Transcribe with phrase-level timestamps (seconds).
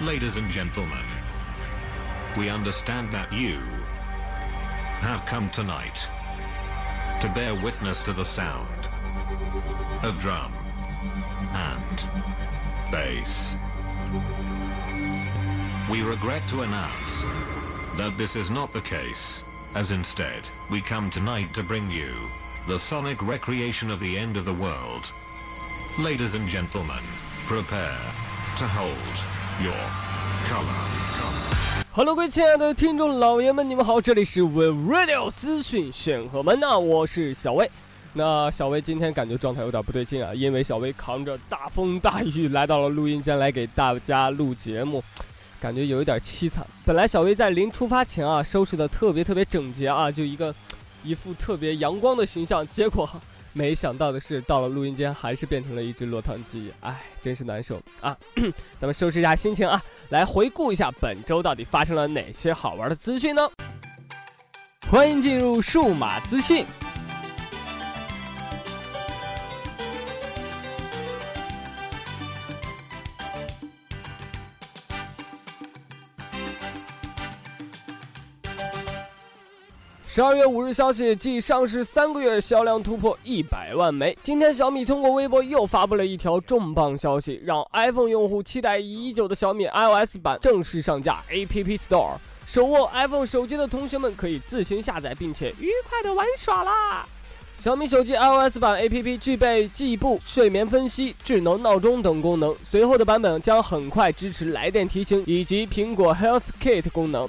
[0.00, 1.04] Ladies and gentlemen,
[2.36, 3.58] we understand that you
[5.00, 6.06] have come tonight
[7.20, 8.86] to bear witness to the sound
[10.04, 10.52] of drum
[11.52, 12.04] and
[12.92, 13.56] bass.
[15.90, 17.22] We regret to announce
[17.96, 19.42] that this is not the case,
[19.74, 22.14] as instead, we come tonight to bring you
[22.68, 25.10] the sonic recreation of the end of the world.
[25.98, 27.02] Ladies and gentlemen,
[27.48, 27.98] prepare
[28.58, 29.74] to hold your
[30.48, 30.64] color.
[31.92, 37.68] Hello，各位亲爱的听众老爷们，你们好，这里是 We Radio 资讯选和门呐，我是小薇。
[38.12, 45.02] 那小薇今天感觉状态有点不对劲啊，因为小薇扛着大风大雨来到了录音间来给大家录节目，
[45.60, 46.64] 感觉有一点凄惨。
[46.84, 50.54] 本来小薇在临出发前啊，收拾的特别特别整洁啊，就一个
[51.02, 53.08] 一副特别阳光的形象，结果。
[53.58, 58.16] 没想到的是，到了录音间还是变成了一只落汤鸡，哎，真是难受啊！
[58.78, 63.42] 咱们收拾一下心情啊，来回顾一下本周到底发生了哪些好玩的资讯呢？
[64.88, 66.64] 欢迎进入数码资讯。
[80.18, 84.18] 十二月五日消息，继上市三个月销量突破一百万枚。
[84.20, 92.16] 今天小米通过微博又发布了一条重磅消息，让 iPhone 用户期待已久的小米 iOS 版正式上架 App Store。
[92.48, 97.06] 手握 iPhone 手机的同学们可以自行下载，并且愉快的玩耍啦！
[97.60, 107.28] 小米手机 iOS 版 App 具备计步、睡眠分析、智能闹钟等功能，随后的版本将很快支持来电提醒以及苹果 Health Kit 功能。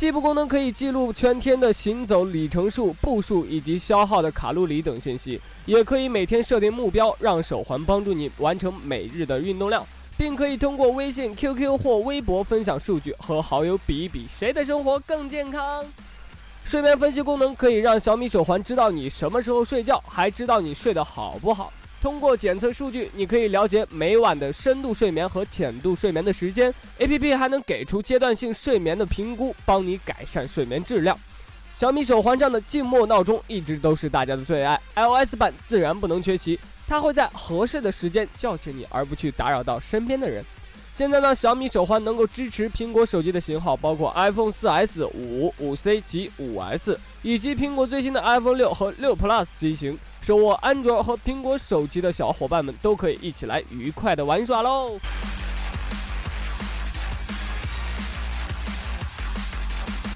[0.00, 15.84] 计步功能可以记录全天的行走里程数、步数以及消耗的卡路里等信息，也可以每天设定目标，让手环帮助你完成每日的运动量，并可以通过微信、QQ 或微博分享数据，和好友比一比谁的生活更健康。
[16.64, 21.70] 睡眠分析功能可以让小米手环知道你什么时候睡觉，还知道你睡得好不好。
[22.00, 26.72] 通过检测数据，你可以了解每晚的深度睡眠和浅度睡眠的时间。
[26.96, 31.18] A P P 还能给出阶段性睡眠的评估，帮你改善睡眠质量。
[31.74, 36.58] 小米手环上的静默闹钟一直都是大家的最爱，iOS 版自然不能缺席。
[36.88, 40.42] 它会在合适的时间叫醒你，而不去打扰到身边的人。
[41.00, 49.98] 现在呢，小米手环能够支持苹果手机的型号，包括 iPhone 4S、五、五 C 及五 S，以及苹果最新的 iPhone 六和六 Plus 机型。
[50.20, 55.00] 手握安卓和苹果手机的小伙伴们都可以一起来愉快的玩耍喽！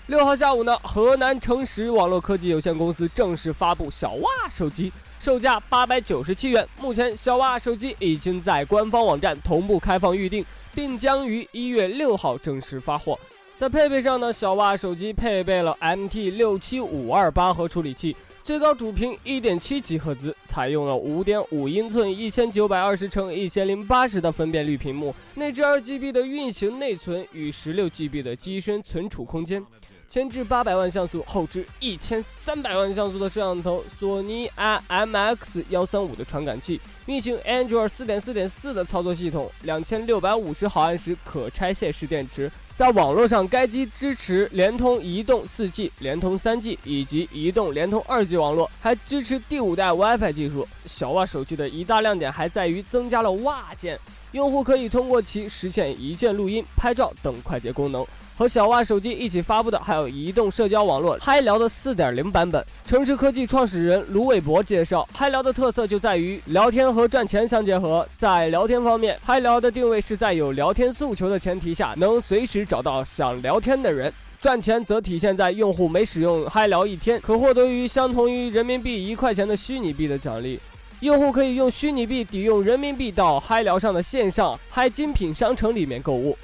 [0.09, 6.69] 六号下午呢，河南诚实网络科技有限公司正式发布小袜手机，售价八百九十七元。
[6.79, 10.45] 目前，小袜手机已经在官方网站同步开放预定，
[10.75, 13.19] 并将于一月六号正式发货。
[13.57, 18.17] 在配备上呢，小袜手机配备了 MT 六七五二八核处理器。
[18.43, 29.65] 最高主频一点七吉赫兹，采用了五点五英寸一千九百二十乘一千零八十的分辨率屏幕，内置二 GB 的运行内存与十六 GB 的机身存储空间，
[30.07, 42.51] 前置八百万像素，后置一千三百万像素的摄像头，索尼 IMX 幺三五的传感器，运行 Android 四点四点四的操作系统，两千六百五十毫安时可拆卸式电池。
[42.77, 50.67] 在网络上，该机支持联通、移动 4G、联通 3G 以及移动、联通 2G 网络，还支持第五代 WiFi 技术。
[50.85, 53.99] 小袜手机的一大亮点还在于增加了袜键，
[54.33, 58.05] 用户可以通过其实现一键录音、拍照等快捷功能。
[58.37, 62.65] 和小袜手机一起发布的还有移动社交网络嗨聊的4.0版本。
[62.85, 68.07] 城市科技创始人卢伟博介绍，嗨聊的特色就在于聊天和赚钱相结合。
[68.17, 74.13] 在聊天方面，嗨聊的定位是在有聊天诉求的前提下，能随时找到想聊天的人。
[74.41, 80.59] 赚钱则体现在用户每使用嗨聊一天，可获得于相同于人民币一块钱的虚拟币的奖励。
[81.01, 86.37] 用户可以用虚拟币抵用人民币到嗨聊上的线上嗨精品商城里面购物。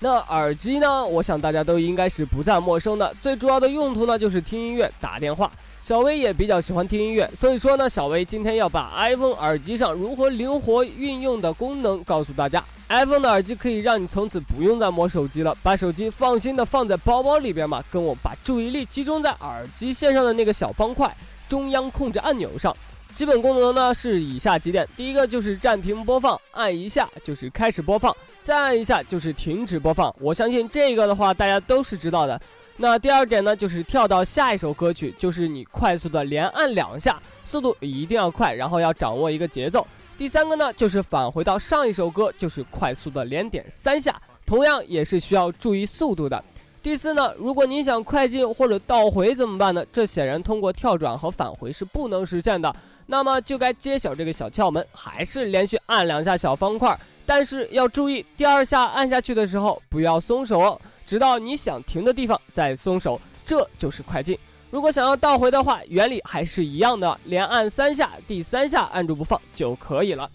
[0.00, 1.04] 那耳机呢？
[1.04, 3.12] 我想大家都应该是不再陌生的。
[3.20, 5.50] 最主要的用途呢，就是听音乐、打电话。
[5.82, 12.62] 小薇也比较喜欢听音乐，所以说呢，小薇今天要把 iPhone 耳机上如何灵活运用的功能告诉大家。
[12.88, 21.12] iPhone 的耳机可以让你从此不用再摸手机了，把手机放心的放在包包里边嘛，跟我把注意力集中在耳机线上的那个小方块
[21.48, 22.74] 中央控制按钮上。
[23.18, 30.14] 基本功能呢是以下几点：第一个就是暂停播放，按一下就是开始播放，再按一下就是停止播放。
[30.20, 32.40] 我相信这个的话大家都是知道的。
[32.76, 39.84] 那第二点呢，就是跳到下一首歌曲，就是你快速的连按两下，速度一定要快，然后要掌握一个节奏。
[40.16, 44.14] 第三个呢，就是返回到上一首歌，就是快速的连点三下，
[44.46, 46.44] 同样也是需要注意速度的。
[46.82, 49.84] 第四呢，如果你想快进或者倒回怎么办呢？
[49.92, 52.74] 这显然通过跳转和返回是不能实现的。
[53.06, 64.38] 那么就该揭晓这个小窍门，还是连续按两下小方块，但是要注意，第二下按下去的时候不要松手哦，直到你想停的地方再松手，这就是快进。
[64.70, 70.30] 如果想要倒回的话，原理还是一样的，连按三下，第三下按住不放就可以了。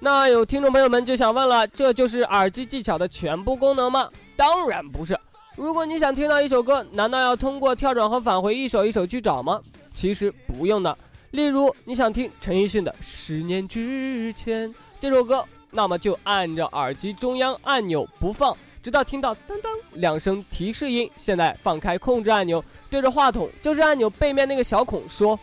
[0.00, 4.08] 那有听众朋友们就想问了，这就是耳机技巧的全部功能吗？
[4.36, 5.18] 当然不是。
[5.58, 9.60] 如果你想听到一首歌，难道要通过跳转和返回一首一首去找吗？
[9.92, 10.96] 其实不用的。
[11.32, 14.70] 例如你想听陈奕迅的《十年之前》
[15.00, 21.10] 这首歌，那么就按着耳机中央按钮不放，直到听到当当两声提示音。
[21.16, 25.36] 现在放开控制按钮，对着话筒，就是按钮背面那个小孔说：“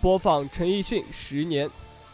[0.00, 1.66] 播放陈奕迅《十年》。”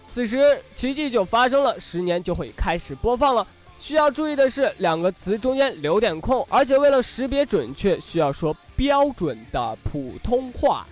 [0.08, 3.46] 此时奇迹就发生了，《十年》就会开始播放了。
[3.82, 10.86] 需要注意的是，两个词中间留点空，而且为了识别准确，需要说标准的普通话。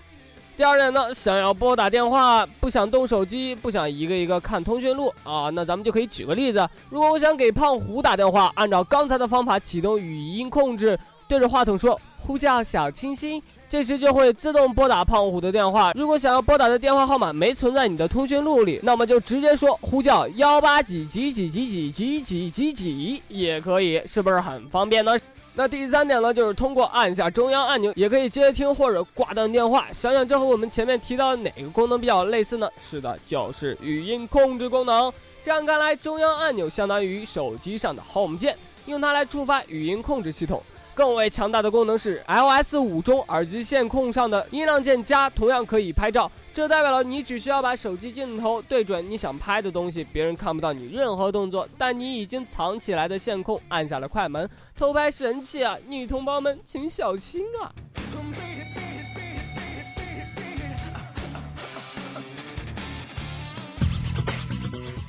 [0.57, 6.67] 第二点呢，想要拨打电话，不想动手机，不想一个一个看通讯录啊，那咱们就可以举个例子。
[6.89, 10.99] 如果我想给胖虎打电话，按照刚才的方法启动语音控制，
[11.29, 11.97] 对着话筒说。
[12.21, 15.91] 呼叫小清新，这时就会自动拨打胖虎的电话。
[15.95, 25.17] 如果想要拨打的电话号码没存在你的通讯录里，那么就直接说呼叫幺八几几几几几几几几几也可以，是不是很方便呢？
[25.53, 29.87] 那第三点呢，就是通过按下中央按钮也可以接听或者挂断电话。
[29.91, 32.69] 想想这和我们前面提到的哪个功能比较类似呢？
[32.79, 35.11] 是的，就是语音控制功能。
[35.43, 40.61] 这样看来，中央按钮相当于手机上的 Home 键，用它来触发语音控制系统。
[40.93, 46.31] 更为强大的功能是 iOS 五中耳机线控上的音量键加，同样可以拍照。
[46.53, 55.77] 这代表了你只需要把手机镜头对准你想拍的东西，别人看不到你任何动作，但你已经藏起来的线控按下了快门，偷拍神器啊！
[55.87, 57.71] 女同胞们请小心啊！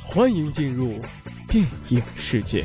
[0.04, 1.00] 欢迎进入
[1.48, 2.64] 电影世界。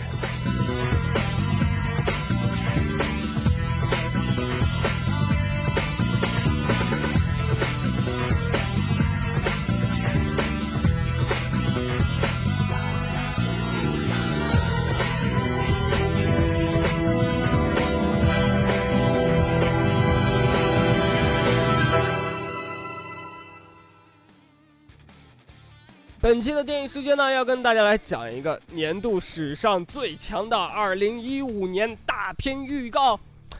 [26.27, 33.17] 本期的电影世界呢，要跟大家来讲一个年度史上最强的2015年大片预告。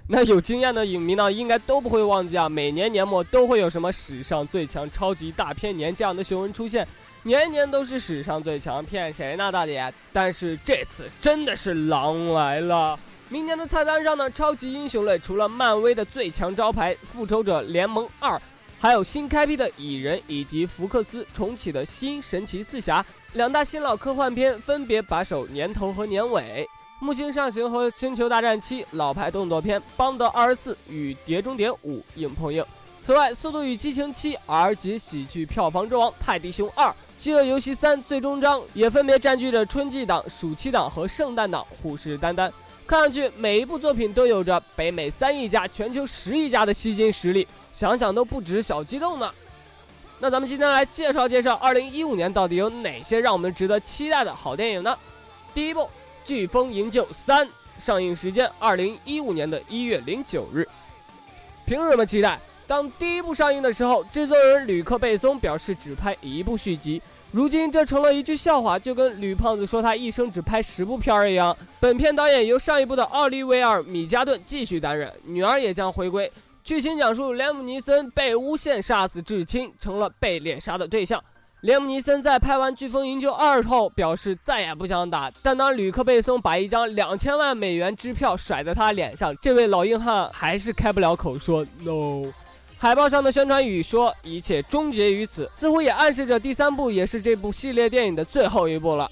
[0.10, 6.86] 那有经验的影迷呢，应该都不会忘记啊，每年年末都会有什么史上最强超级大片年这样的新闻出现，
[7.24, 9.90] 年年都是史上最强，骗谁呢，大姐？
[10.12, 13.00] 但是这次真的是狼来了。
[13.30, 18.36] 明年的菜单上呢，超级英雄类除了漫威的最强招牌《复仇者联盟二》。
[18.80, 23.04] 还有新开辟的蚁人以及福克斯重启的新神奇四侠
[23.34, 26.68] 两大新老科幻片分别把守年头和年尾。
[27.00, 32.64] 木星上行和星球大战七老牌动作片邦德二十四与碟中谍五硬碰硬。
[33.00, 42.52] 此外，速度与激情七 R 级喜剧票房之王泰迪熊二、饥饿游戏三最终章也分别占据着春季档、暑期档和圣诞档虎视眈眈。
[42.88, 47.46] 看上去每一部作品都有着北美三亿加、全球十亿加的吸金实力。
[47.74, 49.30] 想想都不止小激动呢。
[50.20, 54.98] 那咱们今天来介绍介绍，二零一五年到底有哪些让我们值得期待的好电影呢？
[55.54, 55.82] 第一部
[56.26, 57.46] 《飓风营救三》
[57.78, 60.68] 上映时间二零一五年的一月零九日。
[61.66, 62.40] 凭什么期待？
[62.66, 71.56] 当第一部上映的时候，制作人吕克·贝松表示只拍一部续集，如今这成了一句笑话，就跟吕胖子说他一生只拍十部片儿一样。
[71.80, 76.32] 本片导演由上一部的奥利维尔·米加顿继续担任，女儿也将回归。
[76.64, 81.22] 剧情讲述，连姆尼森被诬陷杀死至亲，成了被猎杀的对象。
[81.62, 85.32] 连姆尼森在拍完《飓风营救二》后，表示再也不想打。
[85.42, 92.32] 但当吕克·贝松把一张两千万美元支票甩在他脸上，这位老硬汉还是开不了口说 “no”。
[92.80, 99.10] 海报上的宣传语说：“一切终结于此”，似乎也暗示着第三部也是这部系列电影的最后一部了。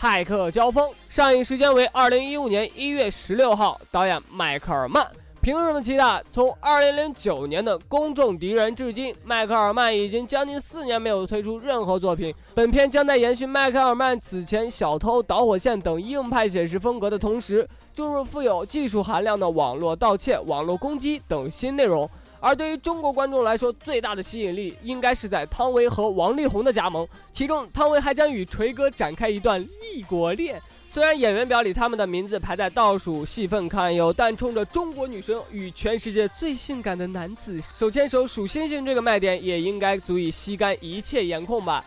[0.02, 5.06] 《骇客交锋》上映时间为二零一五年一月十六号，导演迈克尔·曼。
[5.40, 6.24] 凭什么期待？
[6.32, 12.34] 从2009年的《公众敌人》至今，迈克尔曼已经将近四年没有推出任何作品。
[12.54, 22.10] 本片将在延续迈克尔曼此前《小偷》《导火线》等硬派写实风格的同时，注入富有技术含量的网络盗窃、网络攻击等新内容。
[22.44, 30.60] 而对于中国观众来说，最大的吸引力应该是在汤唯和王力宏的加盟，其中汤唯还将与锤哥展开一段异国恋。
[30.92, 41.82] 虽然演员表里他们的名字排在倒数，戏份堪忧，但冲着中国女生与全世界最性感的男子手牵手数星星这个卖点，也应该足以吸干一切颜控吧。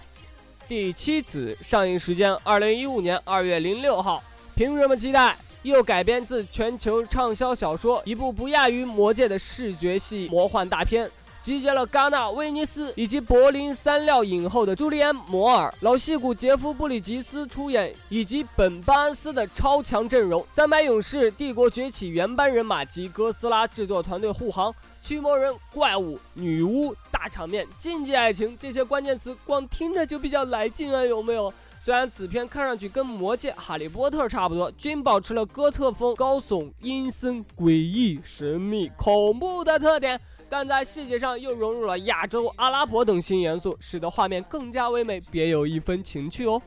[0.68, 4.24] 第七子上映时间二零一五年二月零六号，
[4.56, 5.38] 凭什么期待？
[5.68, 11.10] 又改编自全球畅销小说，一部不亚于《魔戒》的视觉系魔幻大片，
[11.42, 31.54] 集结了戛纳、威尼斯以及柏林三料影后的朱利安·摩尔、老戏骨杰夫·布里吉斯出演，以及本·巴恩斯的超强阵容：三百勇士、帝国崛起原班人马及哥斯拉制作团队护航，驱魔人、怪物、女巫、大场面、禁忌爱情这些关键词，光听着就比较来劲啊，有没有？
[31.88, 46.62] 虽然此片看上去跟《魔戒》《哈利波特》差不多，均保持了哥特风、高耸、阴森、诡异、神秘、恐怖的特点，但在细节上又融入了亚洲、阿拉伯等新元素，使得画面更加唯美，别有一分情趣哦。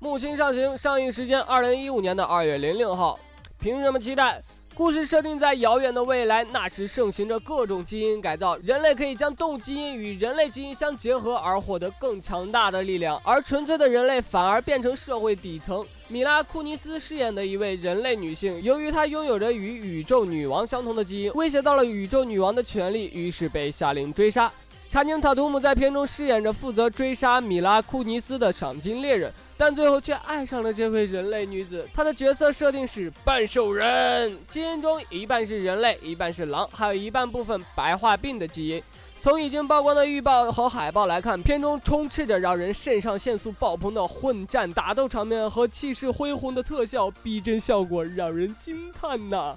[0.00, 3.16] 木星上行上映时间二零一五年的二月零六号，
[3.60, 4.42] 凭什么期待？
[4.74, 15.84] 故事设定在遥远的未来，那时盛行着各种基因改造，人类可以将动物基因与人类基因相结合，而获得更强大的力量，而纯粹的人类反而变成社会底层。
[16.08, 24.50] 米拉库尼斯饰演的一位人类女性，由于她拥有着与宇宙女王相同的基因，威胁到了宇宙女王的权利，于是被下令追杀。
[24.92, 29.32] 查宁塔图姆在片中饰演着负责追杀米拉库尼斯的赏金猎人。
[29.56, 31.88] 但最后却爱上了这位人类女子。
[31.94, 38.82] 她的角色设定是半兽人，基因中一半是人类，一半是狼，还有一半部分白化病的基因。
[39.22, 49.56] 从已经曝光的预报和海报来看，片中充斥着让人肾上腺素爆棚的混战打斗场面和气势恢宏的特效，逼真效果让人惊叹呐！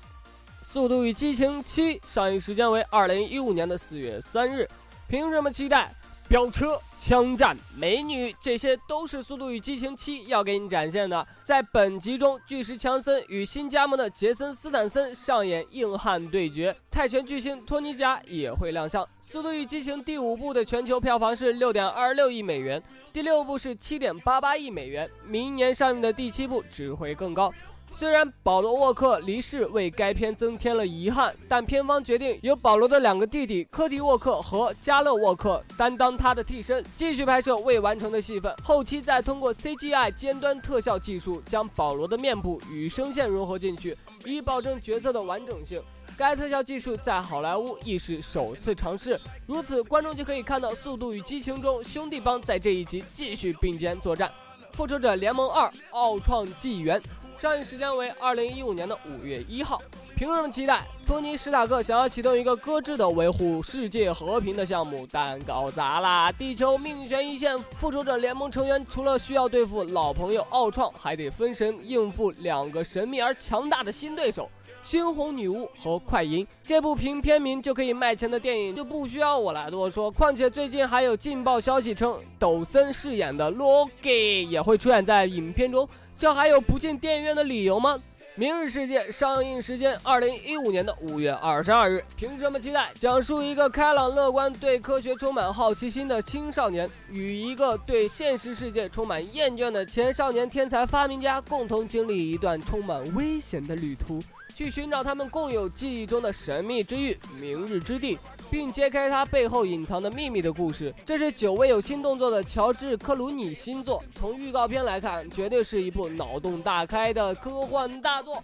[0.65, 4.68] 《速度与激情七》上映时间为二零一五年的四月三日，
[5.08, 5.94] 凭什么期待？
[6.28, 11.26] 飙车、枪战、美女，这些都是《速度与激情七》要给你展现的。
[11.44, 19.04] 在本集中，巨石强森与新加盟的杰森斯坦森上演硬汉对决，泰拳巨星托尼贾也会亮相。
[19.22, 22.82] 《速度与激情》第五部的全球票房是六点二六亿美元，
[23.14, 27.54] 第六部是七点八八亿美元，明年上映的第七部只会更高。
[27.92, 45.82] 虽然保罗沃克离世为该片增添了遗憾，但片方决定由保罗的两个弟弟科迪沃克和加勒沃克担当他的替身，继续拍摄未完成的戏份，后期再通过 CGI 尖端特效技术将保罗的面部与声线融合进去，以保证角色的完整性。
[46.18, 54.30] 该特效技术在好莱坞亦是首次尝试，如此观众就可以看到《速度与激情》中兄弟帮在这一集继续并肩作战，
[54.77, 57.00] 《复仇者联盟二：奥创纪元》。
[57.46, 59.80] 上映时间为二零一五年的五月一号。
[60.16, 60.82] 凭什么期待？
[61.06, 66.34] 托尼·史塔克想要启动一个搁置的维护世界和平的项目，但搞砸了。
[66.34, 74.50] 地球命悬一线，复仇者联盟成员除了需要对付老朋友奥创，还得分神应付两个神秘而强大的新对手——
[74.84, 76.48] 猩红女巫和快银。
[76.66, 80.10] 这部凭片名就可以卖钱的电影，就不需要我来多说。
[80.10, 85.88] 况且最近还有劲爆消息称，抖森饰演的 Loki 也会出演在影片中。
[86.25, 87.96] 这还有不进电影院的理由吗？
[88.34, 92.91] 《明日世界》上映时间二零一五年的五月二十二日，凭什么期待？
[92.96, 104.20] 讲述一个开朗乐观、对科学充满好奇心的青少年，与一个对现实世界充满厌倦的前少年天才发明家，共同经历一段充满危险的旅途，
[104.56, 108.18] 去寻找他们共有记忆中的神秘之域——明日之地。
[108.50, 110.94] 并揭开它背后隐藏的秘密的故事。
[111.04, 114.02] 这是久未有新动作的乔治·克鲁尼新作。
[114.16, 118.42] 从预告片来看，绝对是一部脑洞大开的科幻大作。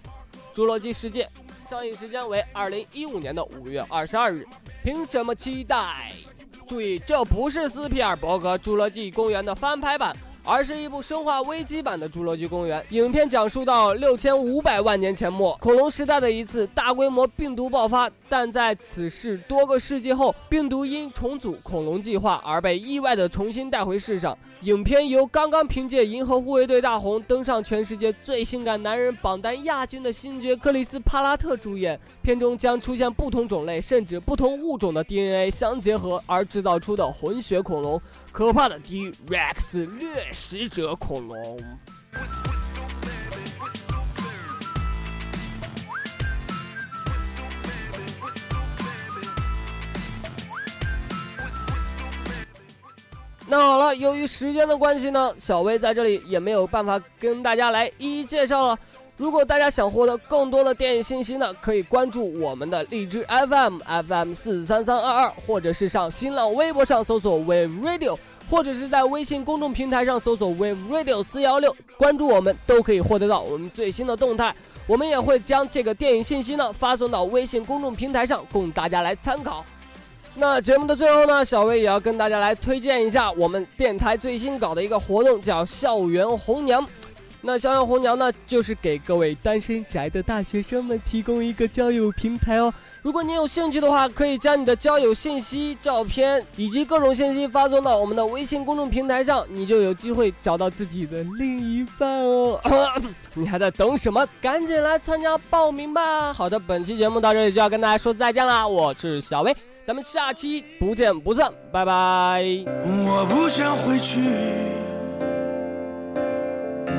[0.58, 1.30] 《侏罗纪世界》
[1.70, 4.46] 上映时间为二零一五年的五月二十二日。
[4.84, 6.12] 凭什么期待？
[6.68, 10.14] 注意，这不是斯皮尔伯格《侏罗纪公园》的翻拍版。
[10.44, 24.36] 而是一部生化危机版的《侏罗纪公园》影片，讲述到六千五百万年前末恐龙时代的一次大规模病毒爆发，但在此事多个世纪后，病毒因重组恐龙计划而被意外的重新带回世上。
[24.62, 38.00] 影片由刚刚凭借《银河护卫队》大红登上全世界最性感男人榜单亚军的星爵克里斯·帕拉特主演，片中将出现不同种类甚至不同物种的 DNA 相结合而制造出的混血恐龙。
[38.32, 41.60] 可怕的 D-Rex 掠食者恐龙。
[53.48, 58.80] 那好了，由于时间的关系呢，小薇在这里也没有办法跟大家来一一介绍了。
[59.18, 68.18] 如果大家想获得更多的电影信息呢，可以关注我们的荔枝 FM FM 四三三二二，或者是上新浪微博上搜索 Wave Radio，
[68.50, 74.56] 或者是在微信公众平台上搜索 Wave Radio 四幺六，关注我们都可以获得到我们最新的动态。
[74.88, 79.64] 我们也会将这个电影信息呢发送到微信公众平台上，供大家来参考。
[80.34, 86.84] 那节目的最后呢，小薇也要跟大家来推荐一下我们电台最新搞的一个活动，叫校园红娘。
[87.42, 92.72] 那逍遥红娘呢，就是给各位单身宅的大学生们提供一个交友平台哦。
[93.02, 102.62] 如果你有兴趣的话，可以将你的交友信息、照片以及各种信息发送到我们的微信公众平台上，你就有机会找到自己的另一半哦。
[103.34, 104.24] 你还在等什么？
[104.40, 106.32] 赶紧来参加报名吧！
[106.32, 109.56] 好的，本期节目到这里就要跟大家说再见啦，我是小薇。
[109.84, 112.44] 咱们下期不见不散，拜拜。
[112.86, 114.20] 我不想回去，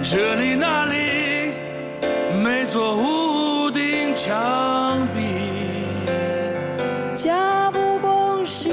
[0.04, 1.52] 这里那里
[2.42, 5.22] 每座屋顶墙壁，
[7.14, 8.68] 家不过是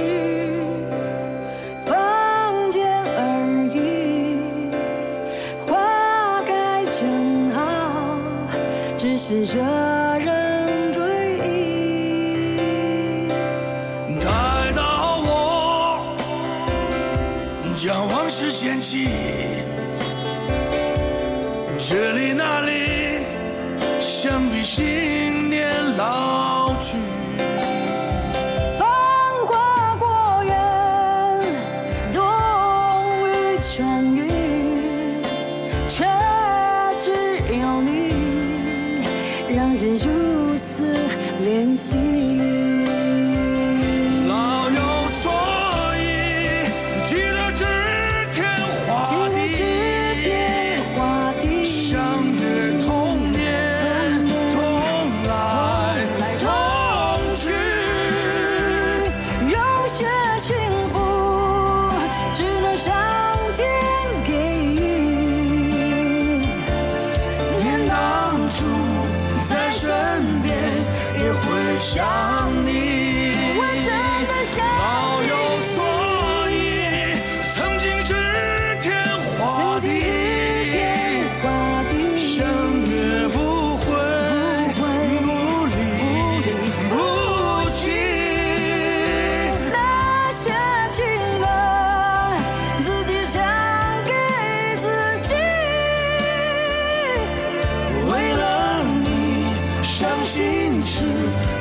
[1.86, 2.84] 房间
[3.16, 4.72] 而已，
[5.68, 8.18] 花开正好，
[8.98, 9.60] 只是这
[10.18, 13.30] 人追忆。
[14.20, 16.18] 待到我。
[17.76, 19.08] 将往事捡起，
[21.92, 23.26] 这里那里，
[24.00, 26.96] 想必新年老去。
[68.50, 68.66] 住
[69.48, 69.90] 在身
[70.42, 70.58] 边
[71.20, 72.89] 也会想你。
[100.82, 101.59] 情是。